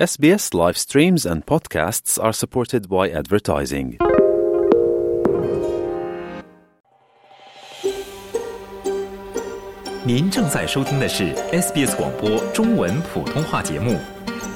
[0.00, 3.98] SBS live streams and podcasts are supported by advertising.
[10.02, 13.98] 您正在收听的是 SBS 广播中文普通话节目，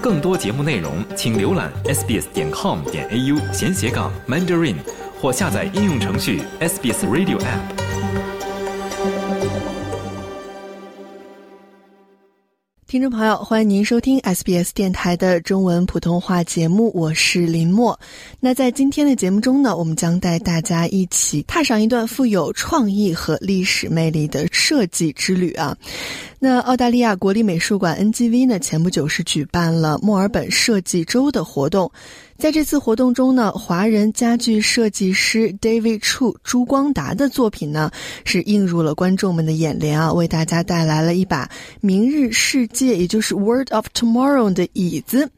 [0.00, 4.76] 更多节目内容请浏览 sbs 点 com 点 au 闲斜杠 mandarin
[5.20, 7.83] 或下载应用程序 SBS Radio App。
[12.94, 17.98] 听众朋友，欢迎您收听 SBS 电台的中文普通话节目，我是林墨。
[18.38, 25.76] 那在今天的节目中呢，我们将带大家一起踏上一段富有创意和历史魅力的设计之旅啊。
[26.38, 31.90] 那澳大利亚国立美术馆 NGV 呢，前不久是举办了墨尔本设计周的活动。
[32.36, 37.90] 在这次活动中呢，华人家具设计师 David Chu 朱光达的作品呢，
[38.24, 41.48] 是映入了观众们的眼帘啊，为大家带来了一把
[41.80, 45.30] 明日世界，也就是 “Word of Tomorrow 的椅子。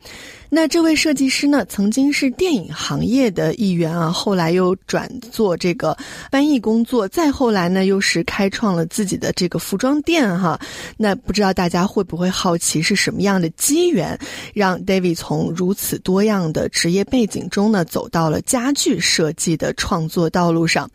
[0.49, 5.97] 那这位设计师呢，曾经是电影行业的一员啊，后来又转做这个
[6.31, 10.59] 翻译工作，再后来呢，又是开创了自己的这个服装店哈。
[10.97, 14.19] 那不知道大家会不会好奇，是什么样的机缘，
[14.55, 20.89] 让 David 从如此多样的职业背景中呢，走到了家具设计的创作道路上？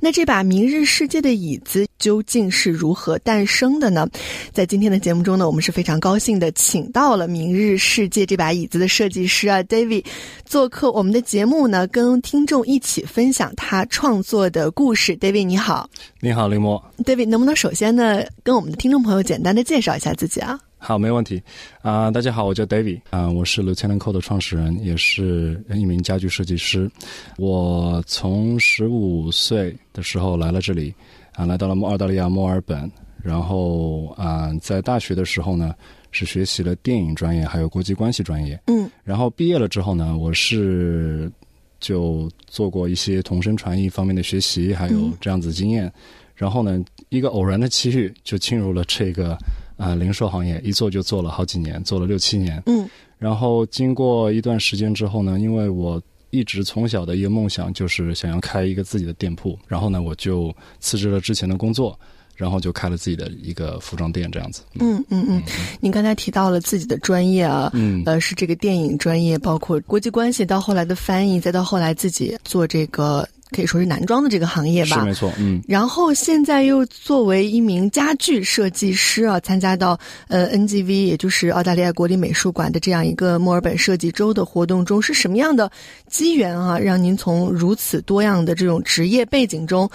[0.00, 4.06] 那这把明日世界的椅子究竟是如何诞生的呢？
[4.52, 10.04] 在今天的节目中呢，我们是非常高兴的，请到了明日世界这把椅子的设计师啊，David
[10.44, 15.16] 做客我们的节目呢，跟听众一起分享他创作的故事。
[15.16, 15.88] David 你好，
[16.20, 16.78] 你好，林墨。
[16.98, 20.60] David 能不能首先呢，跟我们的听众朋友简单的介绍一下自己啊？
[20.76, 21.42] 好，没问题。
[21.80, 26.90] 啊、大家好，我叫 David，啊、我是 Lieutenant Co 的创始人，也是一名家具设计师。
[27.38, 30.94] 我从十五岁的时候来了这里，
[31.34, 32.90] 啊、来到了澳大利亚墨尔本，
[33.22, 35.74] 然后啊、在大学的时候呢，
[36.10, 38.60] 是学习了电影专业，还有国际关系专业。
[38.66, 41.30] 嗯然后毕业了之后呢，我是
[41.80, 45.92] 就做过一些同声传译方面的学习，还有嗯这样子经验。
[46.34, 49.32] 然后呢，一个偶然的机遇就进入了这个
[49.76, 52.62] 啊、呃零售行业，一做就做了好几年，做了六七年。
[52.66, 56.02] 嗯然后经过一段时间之后呢，因为我
[56.34, 61.96] 一直从小的一个梦想就是想要开一个自己的店铺，然后呢，我就辞职了之前的工作，
[62.34, 64.62] 然后就开了自己的一个服装店，这样子。
[64.80, 65.42] 嗯嗯嗯，
[65.80, 75.14] 您刚才提到了自己的专业啊，嗯呃，是这个电影专业，包括国际关系，到后来的翻译，再到后来自己做这个可以说是男装的这个行业吧是没。
[75.14, 75.62] 错，嗯。
[75.68, 79.98] 然后现在又作为一名家具设计师啊，参加到
[80.28, 85.70] 呃 NGV，也就是澳大利亚国立美术馆的这样一个墨尔本设计周的活动中，是什么样的
[86.08, 89.88] 机缘啊，让您从如此多样的这种职业背景中，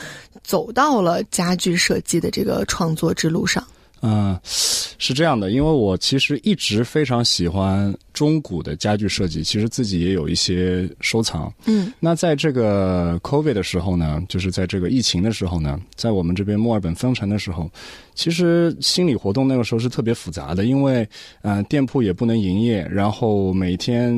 [0.44, 3.62] 走到了家具设计的这个创作之路上？
[4.02, 11.52] 嗯，是这样的，因为我其实一直非常喜欢中古的家具设计，其实自己也有一些收藏。
[11.66, 17.70] 嗯那在这个 COVID 的时候呢，就是在这个疫情的时候呢，在我们这边墨尔本封城的时候，
[18.16, 21.08] 其实心理活动那个时候是特别复杂的，因为
[21.42, 24.14] 呃店铺也不能营业，然后每天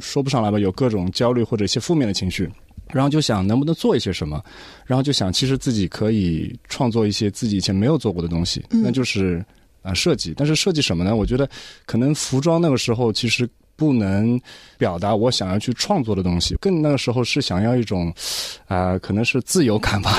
[0.00, 2.50] 说不上来吧，有各种焦虑或者一些负面的情绪。
[2.92, 4.42] 然后就想能不能做一些什么，
[4.84, 9.44] 然后就想其实自己可以创作一些自己以前没有做过的东西，嗯那就是
[9.82, 10.34] 啊、设计。
[10.36, 11.14] 但是设计什么呢？
[11.14, 11.48] 我觉得
[11.84, 14.40] 可能服装那个时候其实不能
[14.78, 18.12] 表达我想要去创作的东西，更那个时候是想要一种
[18.66, 20.18] 啊、可能是自由感吧，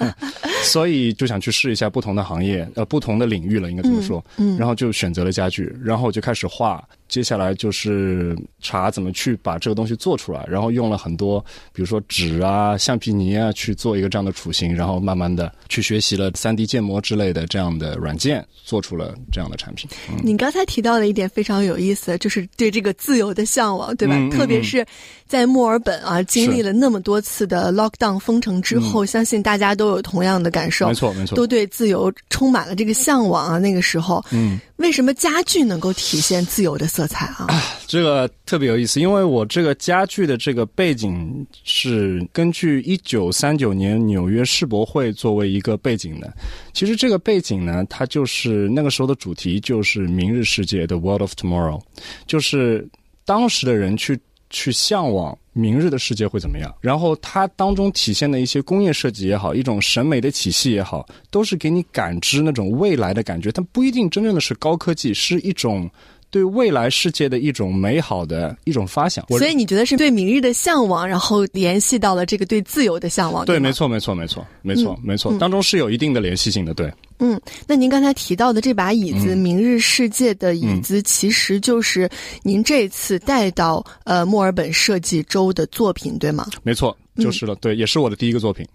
[0.64, 4.24] 所以就想去试一下不同的行业，呃，不同的领域了，应该这么说。
[4.36, 6.82] 嗯然后就选择了家具，然后就开始画。
[7.12, 19.90] 接下来就是查怎么去把这个东西做出来，然后用了很多，比如说纸啊、橡皮泥啊去做一个这样的雏形，然后慢慢的去学习了 3D 建模之类的这样的软件，做出了这样的产品。
[20.08, 24.14] 嗯你刚才提到的一点非常有意思，就是对这个自由的向往，对吧？
[24.16, 24.82] 嗯嗯特别是
[25.26, 31.36] 在墨尔本啊，经历了那么多次的 lockdown 封城之后，相信大家都有同样的感受，嗯没错，没错。
[31.36, 33.58] 都对自由充满了这个向往啊。
[33.58, 37.48] 那个时候，嗯，为什么家具能够体现自由的色色彩啊？
[37.86, 46.32] 这个特别有意思，因为我这个家具的这个背景是根据一九三九年纽约世博会作为一个背景的。
[46.72, 51.80] 其实这个背景呢，它就是那个时候的主题就是明日世界的 World of Tomorrow，
[52.26, 52.88] 就是
[53.24, 54.18] 当时的人去
[54.50, 56.72] 去向往明日的世界会怎么样。
[56.80, 65.90] 然后它当中体现的一些工业设计也好，一种审美的体系也好，都是给你感知那种未来的感觉，它不一定真正的是高科技，是一种。
[66.32, 69.24] 对未来世界的一种美好的一种发想。
[69.28, 73.44] 所以你觉得是对明日的向往，然后联系到了这个对自由的向往？
[73.44, 73.72] 对，吗没。
[73.72, 76.72] 错，没错，没错，没错，没错，当中是有一定的联系性的。
[76.72, 82.08] 对，嗯，那您刚才提到的这把椅子，嗯明日世界的椅子，其实就是
[82.42, 86.46] 您这次带到呃墨尔本设计周的作品，对吗？
[86.62, 87.54] 没错，就是了。
[87.56, 88.66] 对，也是我的第一个作品。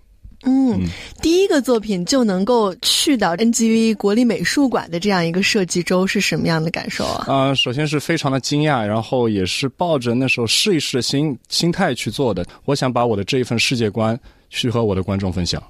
[0.45, 0.87] 嗯，
[1.21, 7.25] 第一个作品就能够去到 NGV 国立美术馆的这样一个设计周，是什么样的感受啊？
[7.27, 12.45] 啊、首先是非常的惊讶，然后也是抱着那时候试一试的心心态去做的。
[12.65, 14.17] 我想把我的这一份世界观
[14.49, 15.61] 去和我的观众分享。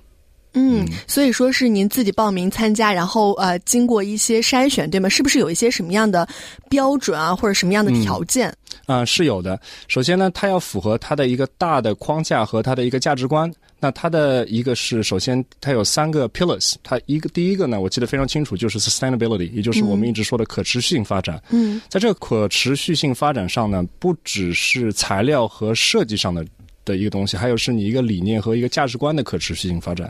[0.53, 5.07] 嗯，所以说是您自己报名参加，然后呃，经过一些筛选，对吗？
[5.07, 6.27] 是不是有一些什么样的
[6.67, 8.51] 标准啊，或者什么样的条件？
[8.87, 9.59] 啊、是有的。
[9.87, 13.53] 首先呢，它要符合它的一个大的框架和它的一个价值观。
[13.79, 21.39] 那它的一个是，首先它有三个 pillars，它一个第一个呢，我记得非常清楚，就是 sustainability，也就是我们一直说的可持续性发展。
[21.51, 26.43] 嗯，在这个可持续性发展上呢，不只是材料和设计上的。
[26.87, 30.09] 的一个东西，还有是你一个理念和一个价值观的可持续性发展。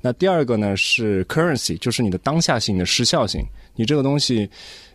[0.00, 3.44] 那第二个呢是 currency，就是你的当下性的时效性。
[3.74, 4.48] 你这个东西，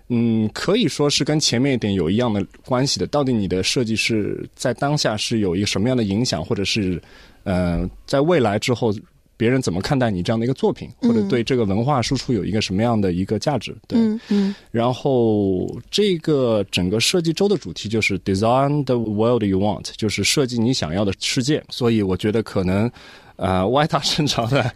[0.10, 3.08] 嗯，可以说是跟前面一点有一样的关系的。
[3.08, 7.02] 到底你的设计是在当下是有一个什么样的影响，或者是
[7.44, 8.94] 呃，在未来之后，
[9.38, 13.74] 别人怎么看待你这样的一个作品，或者对这个文化输出有一个什么样的一个价值？
[13.88, 13.98] 对。
[14.00, 21.64] 嗯嗯然后这个整个设计周的主题就是 Design the world you want，就是设计你想要的世界。
[21.70, 22.92] 所以我觉得可能，
[23.40, 24.70] 呃，歪打正着的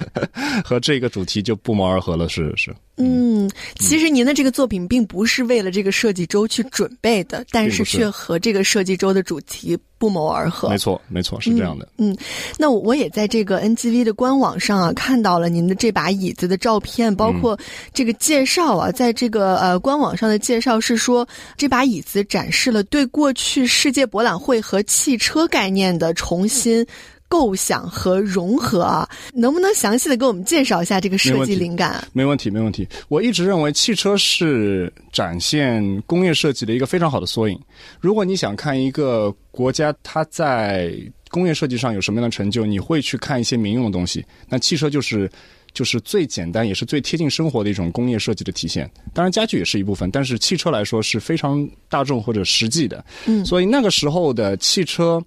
[0.63, 2.29] 和这个主题就不谋而合了。
[2.29, 10.69] 是是，嗯，其实您的这个作品并不是为了这个设计周去准备的，但是却和这个设计周的主题不谋而合。
[10.69, 11.87] 没错没错，是这样的。
[11.97, 12.15] 嗯，
[12.57, 17.59] 那我我也在这个 NGV 的官网上啊看到了您的这把椅子的照片，包括
[17.93, 21.27] 这个介绍啊，在这个呃官网上的介绍是说，
[21.57, 26.85] 这把椅子展示了对过去世界博览会和汽车概念的重新。
[27.27, 32.07] 构想和融合啊，能不能详细的给我们介绍一下这个设计灵感？
[32.13, 32.87] 没问题，没问题。
[33.07, 37.59] 我一直认为汽车是展现工业设计的一个非常好的缩影。
[37.99, 40.93] 如果你想看一个国家它在
[41.29, 44.23] 工业设计上有什么样的成就，你会去看一些民用的东西。
[44.47, 45.27] 那汽车就是
[45.73, 48.87] 就是最简单，也是最贴近生活的一种工业设计的体现。
[49.11, 53.03] 当然，家具也是一部分，但是汽车来说是非常大众或者实际的。
[53.25, 55.19] 嗯所以那个时候的汽车，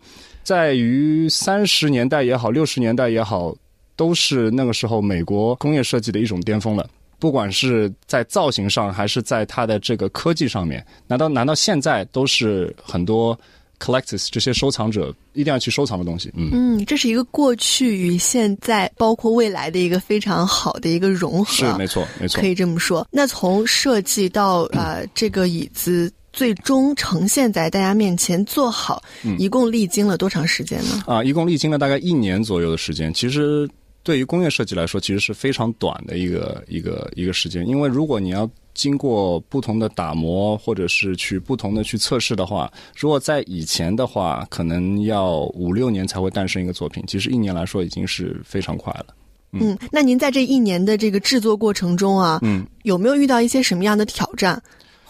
[0.47, 3.53] 在于三十年代也好，六十年代也好，
[3.97, 6.89] 都是那个时候美国工业设计的一种巅峰了。
[7.19, 13.37] 不管是在造型上，还是在它的这个科技上面，难道难道现在都是很多
[13.81, 16.31] collectors 这些收藏者一定要去收藏的东西？
[16.37, 21.53] 嗯，嗯，这是一个过去与现在，包括未来的一个非常好的一个融合。
[21.53, 22.47] 是没错，没错可。
[22.47, 23.05] 以这么说。
[23.11, 31.03] 那从设计到呃这个椅子最终呈现在大家面前做好，嗯一共历经了多长时间呢？
[31.07, 33.13] 啊，一共历经了大概一年左右的时间。
[33.15, 33.67] 其实
[34.03, 37.67] 对于工业设计来说，其实是非常短的一个一个一个时间。
[37.67, 47.03] 因为如果你要经过不同的打磨，或者是去不同的去测试的话，如果在以前的话，可能要五六年才会诞生一个作品。
[47.07, 49.07] 其实一年来说已经是非常快了。
[49.53, 54.63] 嗯，那您在这一年的这个制作过程中啊，嗯，有没有遇到一些什么样的挑战？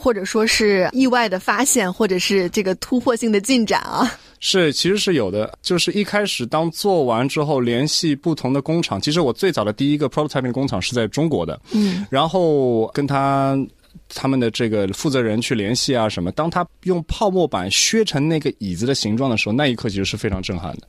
[0.07, 4.09] 或者说是意外的发现，或者是这个突破性的进展啊？
[4.39, 5.53] 是，其实是有的。
[5.63, 9.01] 就是一开始当做完之后，联系不同的工厂。
[9.01, 13.59] 其实我最早的第一个 prototyping 的工厂是在中国的，嗯，然后跟他
[14.09, 16.31] 他们的这个负责人去联系啊什么。
[16.31, 20.87] 当他用泡沫板削成那个椅子的形状的时候，那一刻其实是非常震撼的。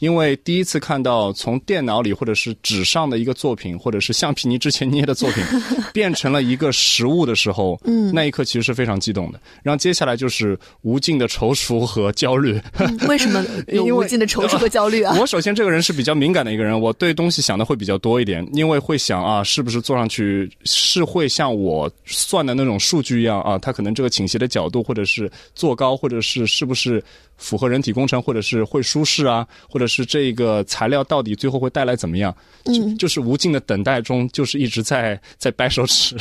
[0.00, 5.42] 因为第一次看到从电脑里或者是纸上的一个作品，或者是橡皮泥之前捏的作品，
[5.92, 9.40] 变成了一个实物的时候，嗯，那一刻其实是非常激动的。
[9.62, 12.60] 然后接下来就是无尽的踌躇和焦虑。
[12.78, 15.16] 嗯为什么 有因为无尽的踌躇和焦虑啊？
[15.20, 23.58] 我首先这个人是比较敏感的一个人，我对东西想的会比较多一点，因为会想啊，是不是坐上去是会像我算的那种数据一样啊？
[23.58, 27.02] 它可能这个倾斜的角度，或者是坐高，或者是是不是
[27.36, 32.34] 符合人体工程，或者是会舒适啊，或者是这个材料到底最后会带来怎么样？
[32.64, 36.16] 就，就是无尽的等待中，就是一直在 在掰手指。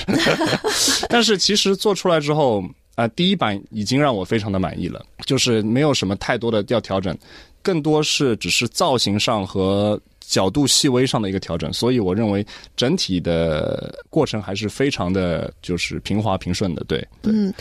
[1.09, 2.63] 但是其实做出来之后。
[2.95, 7.17] 啊、第一版已经让我非常的满意了，就是没有什么太多的要调整，
[7.63, 12.45] 更多是只是造型上和角度细微上的一个调整，所以我认为
[12.77, 17.03] 整体的过程还是非常的就是平滑平顺的，对。
[17.23, 17.51] 嗯，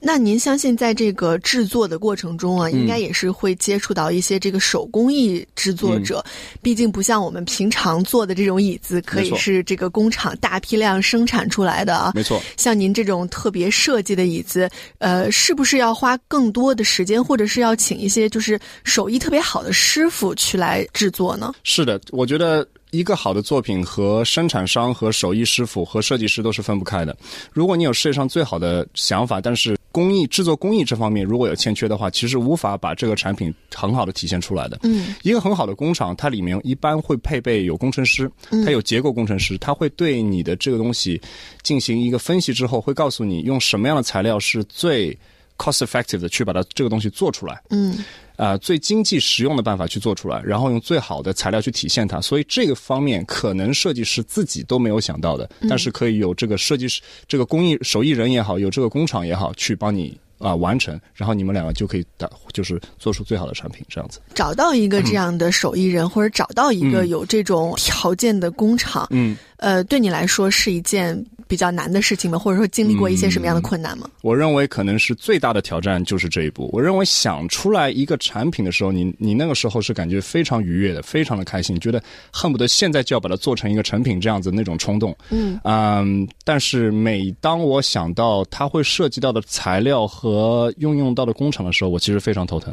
[0.00, 6.24] 那您相信在这个制作的过程中啊，嗯应该也是会接触到一些这个手工艺制作者，
[6.62, 12.12] 毕竟不像我们平常做的这种椅子，可以是这个工厂大批量生产出来的啊。
[12.14, 12.40] 没错。
[12.56, 21.52] 像您这种特别设计的椅子，呃，是不是要花更多的时间，或者是要请一些就是手艺特别好的师傅去来制作呢？
[21.62, 27.16] 是的，我觉得一个好的作品和生产商、和手艺师傅、和设计师都是分不开的。
[27.52, 34.78] 如果你有世界上最好的想法，但是工艺制作工艺这方面如果有欠缺的话，其实无法把这个产品很好的体现出来的。
[34.82, 38.30] 嗯，一个很好的工厂，它里面一般会配备有工程师，
[38.64, 41.20] 它有结构工程师，他会对你的这个东西
[41.62, 45.16] 进行一个分析之后，会告诉你用什么样的材料是最
[45.60, 47.60] cost effective 的去把它这个东西做出来。
[47.68, 48.02] 嗯，
[48.36, 52.20] 啊、最经济实用的办法去做出来，然后用最好的材料去体现它。
[52.20, 64.18] 所以这个方面可能设计师自己都没有想到的，但是可以有这个设计师、这个工艺手艺人也好，有这个工厂也好，去帮你啊、完成，然后你们两个就可以打，就是做出最好的产品，这样子。
[64.34, 72.38] 找到一个这样的手艺人，或者找到一个有这种条件的工厂，嗯，呃，对你来说是一件比较难的事情吗？
[72.38, 74.08] 或者说经历过一些什么样的困难吗？
[74.22, 76.70] 我认为可能是最大的挑战就是这一步。
[76.72, 82.00] 我认为想出来一个产品的时候，你你那个时候是感觉非常愉悦的，非常的开心，觉得
[82.32, 85.12] 恨不得现在就要把它做成一个成品这样子那种冲动。
[85.30, 92.72] 嗯嗯，但是每当我想到它会涉及到的材料和运用到的工厂的时候，我其实非常头疼。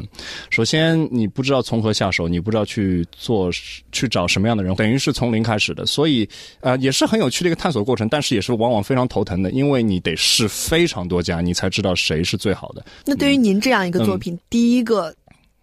[0.50, 3.50] 首先，你不知道从何下手，你不知道去做
[3.90, 6.28] 去找什么样的人，等于是从零开始的，所以
[6.60, 12.84] 呃也是很有趣的一个探索过程，但是也是往往往非常头疼的，因为你得试非常多家，你才知道谁是最好的。
[13.06, 15.14] 那对于您这样一个作品，第一个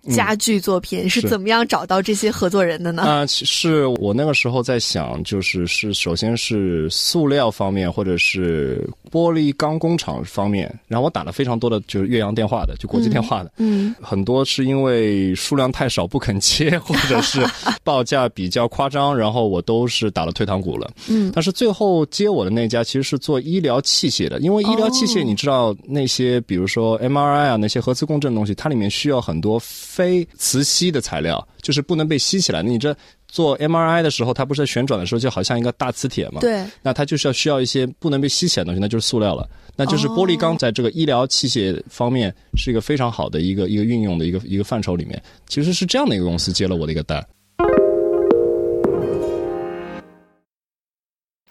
[0.09, 1.29] 家具作品是是。
[1.29, 3.03] 怎么样找到这些合作人的呢？
[3.03, 17.45] 啊、其是我那个时候在想，就是是首先是塑料方面，或者是玻璃钢工厂方面，然后我打了非常多的就是岳阳电话的，就国际电话的，嗯很多是因为数量太少不肯接， 或者是
[17.83, 20.91] 报价比较夸张，然后我都是打了退堂鼓了。
[21.07, 21.31] 嗯。
[21.33, 25.23] 但是最后接我的那家其实是做医疗器械的，因为医疗器械哦。
[25.25, 29.59] 你知道那些比如说 MRI 啊那些核磁共振的东西，它里面需要很多
[29.95, 32.67] 非磁吸的材料，就是不能被吸起来的。
[32.67, 32.93] 你这
[33.29, 36.41] 做 MRI 的时候，它不是在旋转的时候就好像一个大磁铁嘛？。
[36.41, 39.49] 对，那它就是要需要一些不能被吸起来的东西，那就是塑料了。
[39.77, 47.25] 那就是玻璃钢在这个医疗器械方面是一个非常好的一个一个运用的一个一个范畴里面，其实是这样的一个公司接了我的一个单。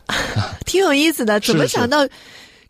[0.66, 1.40] 挺有意思的。
[1.40, 2.06] 怎么想到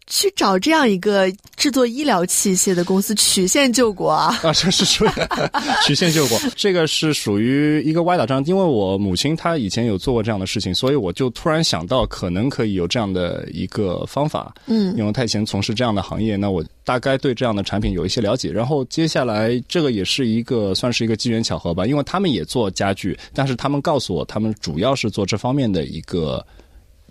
[0.07, 4.39] 去找这样一个制作医疗器械的公司曲线救国啊？
[4.43, 5.09] 啊，这是属于
[5.87, 14.55] 曲线救国，这个是属于一个歪打正，因为我母亲她以前有做过这样的事情，所以我就突然想到可能可以有这样的一个方法。
[14.67, 18.53] 嗯因为她以前从事这样的行业，那我大概对这样的产品有一些了解。
[18.53, 26.45] 然后接下来这个也是一个算是一个机缘巧合吧，因为他们也做家具，但是他们告诉我，他们主要是做这方面的一个。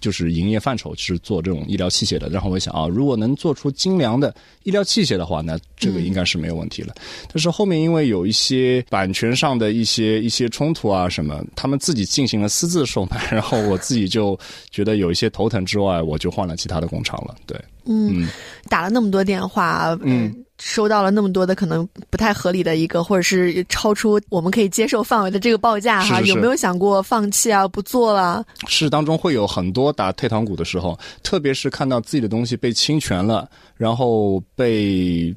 [0.03, 6.93] 就是营业范畴是做这种医疗器械的，然后我想啊，如果能做出精良的医疗器械的话，那这个应该是没有问题了。
[7.31, 14.37] 但是后面因为有一些版权上的一些一些冲突啊什么，他们自己进行了私自售卖，然后我自己就
[14.69, 17.33] 觉得有一些头疼之外，我就换了其他的工厂了。
[17.47, 18.27] 对，嗯，
[18.67, 20.42] 打了那么多电话，嗯。
[20.59, 28.45] 收到了那么多的可能不太合理的一个，或者是超出我们可以接受范围的这个报价哈，是是是有没有想过放弃啊，不做了？
[28.67, 35.33] 是当中会有很多打退堂鼓的时候，特别是看到自己的东西被侵权了，然后被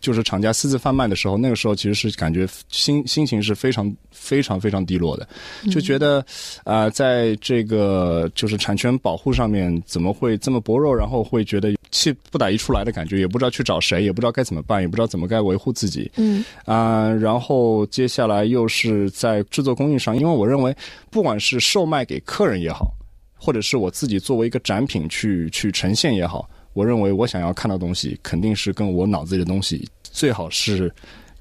[0.00, 5.28] 就是厂家私自贩卖的时候，那个时候其实是感觉心心情是非常非常非常低落的，
[5.70, 6.18] 就觉得
[6.64, 16.10] 啊、呃在这个就是产权保护上面怎么会这么薄弱，然后会觉得气不打一处来的感觉，也不知道去找谁，也不知道该怎么办，也不知道怎么该维护自己。
[16.16, 20.74] 嗯啊、然后接下来又是在制作工艺上，因为我认为，
[21.10, 22.92] 不管是售卖给客人也好，
[23.36, 30.92] 或者是我自己作为一个展品去去呈现也好，我认为我想要看到的东西，肯定是跟我脑子里的东西最好是。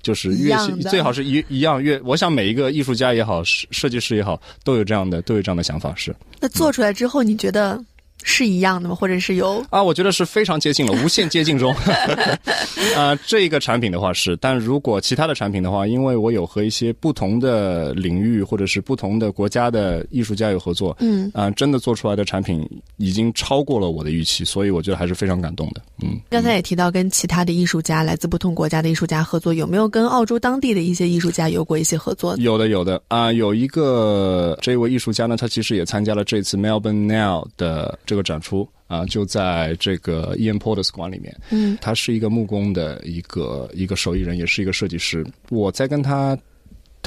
[0.03, 0.56] 就是越
[0.89, 6.15] 最好是一一样越，我想每一个艺术家也好，设设计师也好，都有这样的都有这样的想法，是。
[6.39, 7.84] 那做出来之后，你觉得
[8.24, 8.96] 是一样的吗？
[8.96, 9.64] 或者是有？
[9.70, 11.74] 啊，我觉得是非常接近了， 无限接近中。
[12.96, 25.82] 啊，这一个产品的话是，但如果其他的产品的话，因为我有和一些不同的领域或者是不同的国家的艺术家有合作，嗯，啊，真的做出来的产品已经超过了我的预期，所以我觉得还是非常感动的。
[26.02, 32.36] 嗯，刚才也提到跟其他的艺术家，来自不同国家的艺术家合作，有没有跟澳洲当地的一些艺术家有过一些合作？
[32.38, 41.34] 有的有的啊，有一个这位艺术家呢，他其实也参加了这次 Melbourne Now 的这个个展出啊，就在这个 Ian Porter's 馆里面。
[41.52, 45.26] 嗯，他是一个木工的一个一个手艺人，也是一个设计师。
[45.50, 46.38] 我在跟他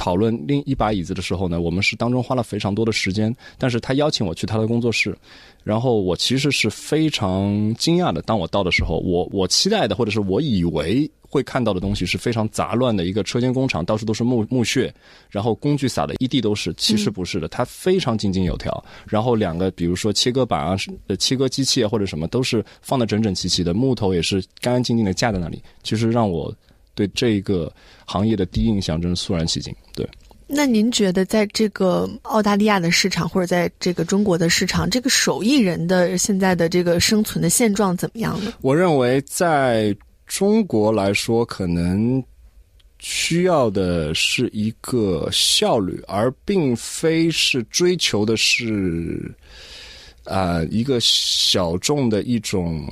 [0.01, 3.31] 讨论另一把椅子的时候呢，我们是当中花了非常多的时间。
[3.59, 5.15] 但是他邀请我去他的工作室，
[5.63, 8.19] 然后我其实是非常惊讶的。
[8.23, 14.91] 当我到的时候，我我期待的或者是我以为会看到的东西是非常杂乱的一个车间工厂，到处都是木木屑，
[15.29, 16.73] 然后工具撒的一地都是。
[16.73, 18.83] 其实不是的，它非常井井有条。
[19.07, 25.61] 然后两个比如说切割板啊、呃切割机器啊或者什么，都是放的整整齐齐的，木头也是干干净净的架在那里。
[25.83, 26.51] 其实让我
[26.95, 27.73] 对这个
[28.05, 29.73] 行业的第一印象真是肃然起敬。
[29.93, 30.07] 对。
[30.53, 38.51] 那您觉得在这个澳大利亚的市场，或者在这个中国的市场，这个手艺人的现在的这个生存的现状怎么样呢？
[38.59, 39.95] 我认为在
[40.27, 42.21] 中国来说，可能
[42.99, 49.33] 需要的是一个效率，而并非是追求的是
[50.25, 52.85] 啊、呃一个小众的一种。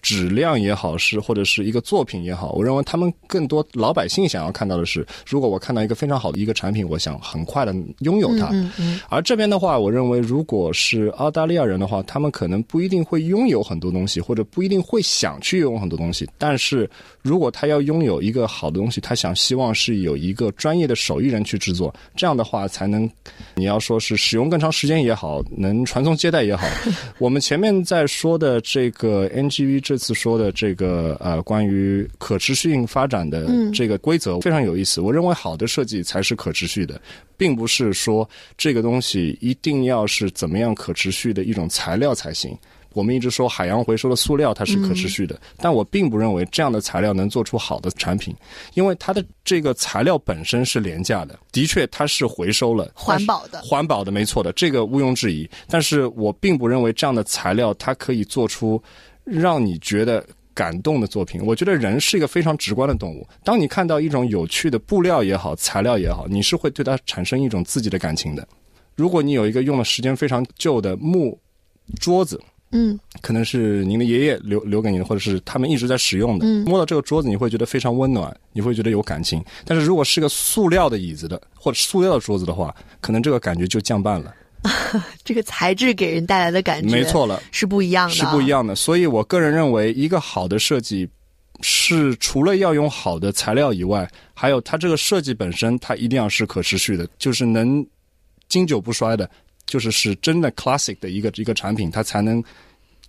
[0.00, 8.48] 质量也好，是或者是一个作品也好，我认为他们更多老百姓想要看到的是，如果我看到一个非常好的一个产品，我想很快的拥有它。
[8.52, 16.28] 嗯嗯而这边的话，我认为如果是澳大利亚人的话，他们可能不一定会拥有很多东西，或者不一定会想去拥有很多东西。
[16.38, 16.88] 但是
[17.28, 23.08] 如果他要拥有一个好的东西，他想希望是有一个专业的手艺人去制作，这样的话才能，
[23.54, 26.66] 你要说是使用更长时间也好，能传宗接代也好。
[27.20, 35.02] 我们前面在说的这个 NGV 这次说的这个呃关于可持续性发展的这个规则非常有意思。
[35.02, 36.98] 我认为好的设计才是可持续的。
[37.36, 42.52] 并不是说这个东西一定要是怎么样可持续的一种材料才行。
[42.92, 48.34] 我们一直说海洋回收的塑料它是可持续的，但我并不认为这样的材料能做出好的产品，
[48.74, 55.48] 因为它的这个材料本身是廉价的，的确它是回收了，环保的环保的没错的，这个毋庸置疑。
[55.68, 58.82] 但是我并不认为这样的材料它可以做出
[59.24, 60.24] 让你觉得。
[60.54, 63.24] 感动的作品，我觉得人是一个非常直观的动物。
[63.44, 68.44] 当你看到一种有趣的布料也好，材料也好，你是会对它产生一种自己的感情的。
[68.96, 71.38] 如果你有一个用了时间非常旧的木
[72.00, 79.42] 桌子，嗯，可能是您的爷爷留留给您的，或者是他们一直在使用的，嗯摸到这个桌子，你会觉得非常温暖，你会觉得有感情。
[79.64, 84.34] 但是如果是个塑料的椅子的，或者塑料的桌子的话，可能这个感觉就降半了。
[85.24, 88.46] 这个材质给人带来的感觉，没错了，是不一样的，是不一。
[88.46, 88.74] 样的。
[88.74, 91.08] 所以我个人认为，一个好的设计
[91.60, 97.86] 是除了要用好的材料以外，还有它这个设计本身，它一定要是可持续的，就是能
[98.48, 99.30] 经久不衰的，
[99.68, 102.42] 就是是真的 classic 的一个一个产品，它才能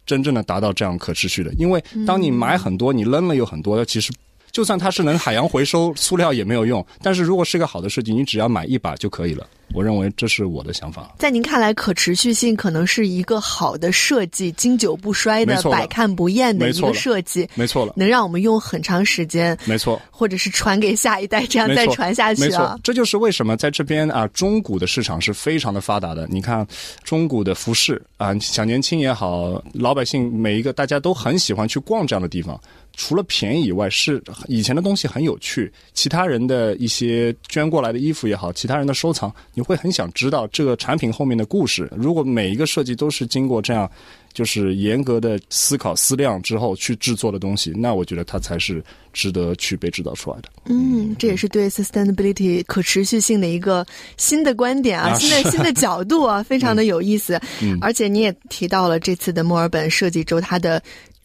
[0.05, 1.51] 真正的达到这样可持续的。
[1.53, 4.13] 因为当你买很多，你扔了有很多，其实。
[4.51, 6.83] 就算它是能海洋回收，塑料也没有用。
[7.03, 9.47] 但是如果是个好的设计，你只要买一把就可以了。
[9.73, 11.13] 我认为这是我的想法。
[11.17, 20.01] 在您看来，可持续性可能是一个好的设计，经久不衰的百看不厌的一个设计，没错了，能让我们用很长时间，没错。
[20.09, 26.27] 或者是传给下一代，这样再传下去没错啊。，这就是为什么在这边啊，中古的市场是非常的发达的。
[26.29, 26.65] 你看，
[27.03, 32.59] 中古的服饰啊，小年轻也好，老百姓每一个大家都很喜欢去逛这样的地方。
[32.99, 41.89] 除了便宜以外，是以前的东西很有趣，其他人的一些捐过来的衣服也好，其他人的收藏，你会很想知道这个产品后面的故事。
[41.95, 43.89] 如果每一个设计都是经过这样。
[44.31, 48.81] 就是严格的思考思量之后去制作的东西，那我觉得它才是
[49.11, 50.49] 值得去被制造出来的。
[50.65, 53.83] 嗯，这也是对 sustainability 可持续性的一个
[54.17, 57.41] 新的观点啊，啊新的新的角度啊，非常的有意思。
[57.59, 60.81] 嗯而且你也提到了这次的墨尔本设计周，它的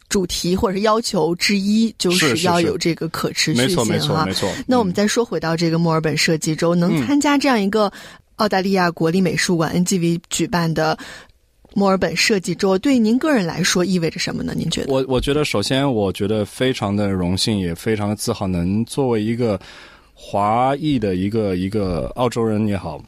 [0.09, 4.33] 主题或者是要求之一就是要有这个可持续性没错，没错，哈没。
[4.33, 4.51] 错。
[4.67, 7.93] 那我们再说回到这个墨尔本设计周，能嗯参加这样一个
[8.37, 10.97] 澳大利亚国立美术馆 NGV 举办的
[11.75, 14.55] 墨尔本设计周，对您个人来说意味着什么呢？
[14.57, 14.93] 您觉得？
[14.93, 19.59] 我我觉得，首先，我觉得非常的荣幸，也非常的自豪，能作为一个
[20.13, 23.03] 华裔的一个一个澳洲人也好，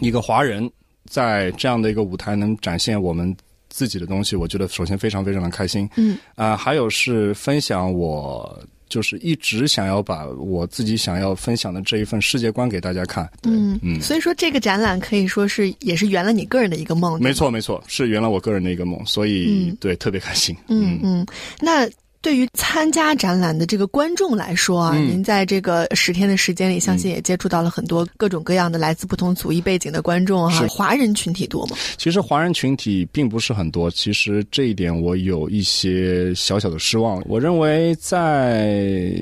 [0.00, 0.68] 一个华人，
[1.08, 3.32] 在这样的一个舞台能展现我们
[3.72, 5.88] 自己的东西，我觉得首先非常非常的开心。
[5.96, 8.62] 嗯，啊、还有是分享我。
[8.92, 13.26] 就是一直想要把我自己想要分享的这一份世界观给大家看。
[13.40, 17.18] 对嗯嗯，所以说这个展览可以说是也是圆了你个人的一个梦。
[17.18, 20.54] 没错没错，是圆了我个人的一个梦，所以、嗯对特别开心。
[20.68, 21.26] 嗯嗯，
[21.58, 21.88] 那
[22.22, 31.76] 对于参加展览的这个观众来说啊，嗯您在这个十天的时间里，相信也接触到了很多各种各样的来自不同族裔背景的观众哈、是华人群体多吗？
[31.98, 37.20] 其实华人群体并不是很多，其实这一点我有一些小小的失望。
[37.26, 39.18] 我认为在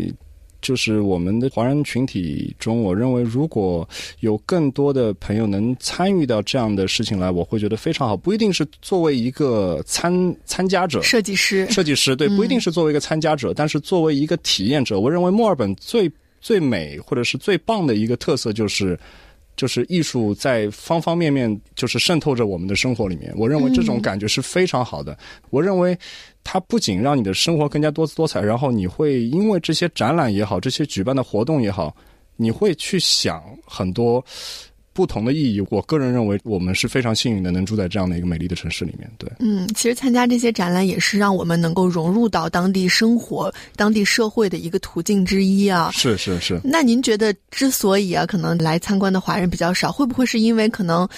[0.63, 3.89] 就是我们的华人群体中，我认为如果
[4.21, 8.17] 有更多的朋友能参与到这样的事情来，我会觉得非常好。
[8.17, 18.99] 不一定是作为一个参参加者，设计师，设计师对，不一定是作为一个参加者，但是作为一个体验者，我认为墨尔本最最美或者是最棒的一个特色就是。
[19.61, 23.31] 就是艺术在方方面面，就是渗透着我们的生活里面。
[23.37, 25.15] 我认为这种感觉是非常好的。
[25.51, 25.95] 我认为
[26.43, 31.95] 它不仅让你的生活更加多姿多彩，然后你会因为这些展览也好，这些举办的活动也好，
[32.37, 34.25] 你会去想很多。
[34.93, 39.11] 不同的意义，我个人认为我们是非常幸运的，能住在这样的一个美丽的城市里面。
[39.19, 45.91] 对，嗯，其实参加这些展览也是让我们能够融入到当地生活、当地社会的一个途径之一啊。
[45.93, 46.61] 是是是。
[46.65, 51.09] 那您觉得，之所以啊，可能来参观的华人比较少，会不会是因为可能？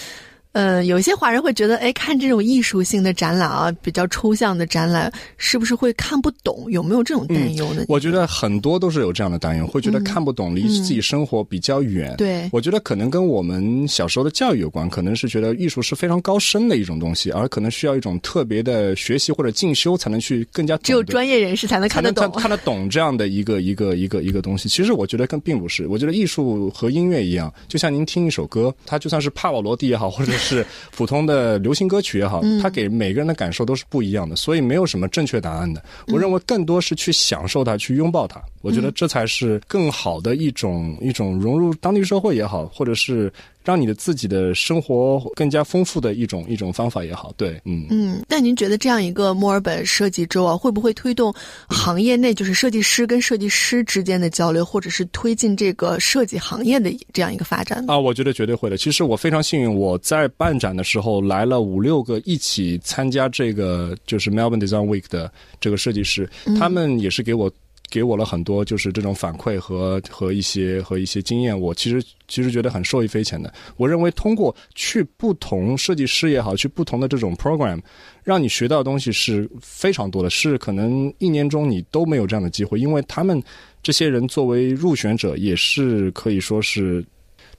[0.52, 6.70] 呃，有些华人会觉得，哎，看这种艺术性的展览啊，比较抽象的展览，是不是会看不懂？
[6.70, 7.84] 有没有这种担忧呢？
[7.88, 12.14] 我觉得很多都是有这样的担忧，会觉得看不懂，离自己生活比较远。
[12.18, 20.76] 对，我觉得可能跟我们小时候的教育有关，可能是觉得艺术是非常高深的一种东西，而可能需要一种特别的学习或者进修才能去更加。
[20.78, 24.68] 只有专业人士才能看得懂，看得懂这样的一个一个一个一个东西。
[24.68, 31.22] 其实我觉得更并不是，我觉得艺术和音乐一样，就像您听一首歌，它就算是帕瓦罗蒂也好，或者是普通。
[31.22, 35.80] 的流行歌曲也好，它给每个人的感受都是不一样的，所以没有什么正确答案的。
[36.08, 38.42] 我认为更多是去享受它，去拥抱它。
[38.60, 43.32] 我觉得这才是更好的一种一种融入当地社会也好，或者是。
[43.64, 48.22] 让你的自己的生活更加丰富的一种一种方法也好，对，嗯嗯。
[48.28, 51.32] 那您觉得这样一个墨尔本设计周啊，会不会推动
[51.68, 57.84] 行业内就是设计师跟设计师之间的交流，或者是推进这个设计行业的这样一个发展？
[57.88, 58.76] 啊，我觉得绝对会的。
[58.76, 67.50] 其实我非常幸运，我在办展的时候来了五六个一起参加这个就是 Melbourne Design Week 的这个设计师，他们也是给我。
[67.92, 73.52] 给我了很多就是这种反馈和和一些和一些经验，我其实其实觉得很受益匪浅的。
[73.76, 77.78] 我认为通过去不同设计师也好，去不同的这种 program，
[78.24, 83.42] 让你学到的东西是非常多的，是可能一年中你都没有这样的机会，因为他们
[83.82, 87.04] 这些人作为入选者，也是可以说是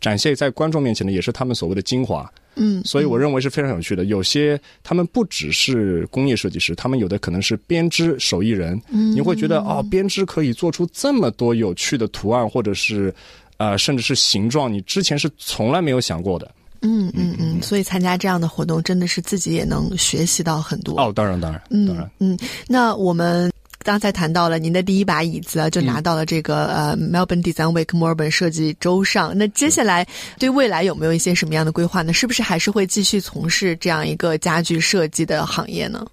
[0.01, 2.27] 展现在观众面前的，也是他们所谓的精华。
[2.55, 4.05] 嗯，所以我认为是非常有趣的。
[4.05, 8.79] 有些他们不只是工业设计师，他们有的可能是编织手艺人。
[8.89, 13.13] 嗯，你会觉得哦，编织可以做出这么多有趣的图案，或者是
[13.57, 16.51] 呃，甚至是形状，你之前是从来没有想过的。
[16.81, 20.99] 嗯嗯嗯，所以参加这样的活动，真的是自己也能学习到很多。
[20.99, 22.11] 哦，当然当然，当然。
[22.19, 22.37] 嗯，
[22.67, 23.52] 那我们。
[23.83, 29.37] 刚才谈到了您的第一把椅子，就拿到了这个呃 Melbourne Design Week 墨尔本设计周上。
[29.37, 30.07] 那接下来
[30.39, 32.11] 对未来有没有一些什么样的规划呢？
[32.13, 36.05] 是不是还是会继续从事这样一个家具设计的行业呢？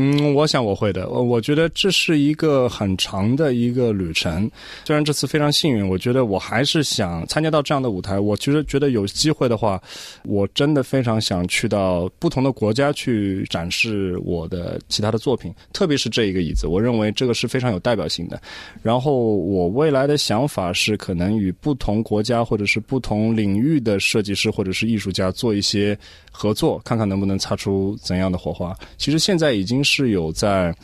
[0.00, 1.08] 嗯，我想我会的。
[1.08, 4.48] 我觉得这是一个很长的一个旅程。
[4.84, 8.20] 虽然这次非常幸运，我觉得我还是想参加到这样的舞台。
[8.20, 9.82] 我其实觉得有机会的话，
[10.22, 18.40] 我真的非常想去到不同的国家去展示我的其他的作品，特别是这一个椅子，我认为这个是非常有代表性的。
[18.84, 25.98] 然后我未来的想法是，可能与不同国家或者是不同领域的设计师或者是艺术家做一些
[26.30, 28.72] 合作，看看能不能擦出怎样的火花。
[28.96, 29.82] 其实现在已经。
[29.88, 30.74] 是有在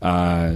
[0.00, 0.48] 啊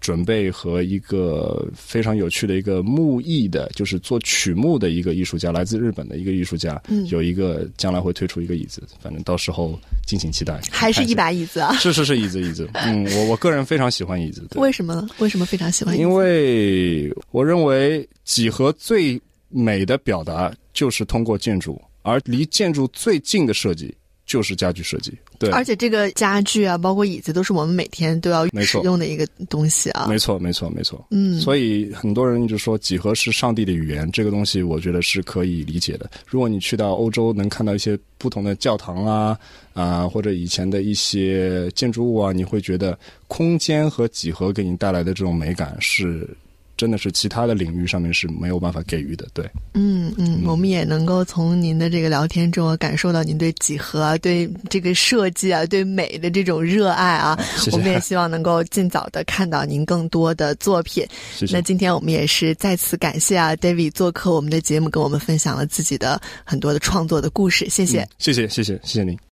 [0.00, 10.60] 准备和一个非常有趣的一个木艺的，就是做曲目的一个艺术家，来自日本的一个艺术家，嗯有一个将来会推出一个椅子，反正到时候敬请期待。
[10.70, 11.72] 还是一把椅子 啊？
[11.78, 12.68] 是是是椅子椅子。
[12.84, 14.46] 嗯，我我个人非常喜欢椅子。
[14.56, 14.94] 为什么？
[14.94, 15.08] 呢？
[15.18, 15.98] 为什么非常喜欢？
[15.98, 23.92] 因为我认为几何最美的表达就是通过建筑，而离建筑最近的设计。
[24.26, 30.06] 就是家具设计，对，而且这个家具啊，包括椅子，都是我们每天都要使用的一个东西啊。
[30.08, 31.06] 没错，没错，没错。
[31.12, 36.10] 嗯，所以很多人一直说几何是上帝的语言，这个东西我觉得是可以理解的。
[36.26, 39.38] 如果你去到欧洲，能看到一些不同的教堂啊
[39.74, 46.28] 啊，或者以前的一些建筑物啊，你会觉得空间和几何给你带来的这种美感是。
[46.76, 49.48] 真的是其他的领域上面是没有办法给予的，对。
[49.74, 57.38] 嗯嗯，我们也能够从您的这个聊天中感受到您对几何、啊、对这个设计啊、对美的这种热爱啊。
[57.56, 57.76] 谢谢。
[57.76, 61.06] 我们也希望能够尽早的看到您更多的作品。
[61.34, 61.54] 谢谢。
[61.54, 67.68] 那今天我们也是再次感谢啊，David 做客我们的节目，跟我们分享了自己的很多的创作的故事。
[67.68, 68.06] 谢谢。
[68.18, 69.35] 谢谢谢谢谢谢您。